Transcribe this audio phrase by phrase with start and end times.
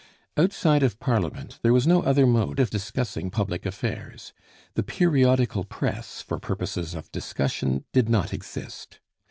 [0.35, 4.33] Outside of Parliament there was no other mode of discussing public affairs.
[4.73, 8.99] The periodical press for purposes of discussion did not exist.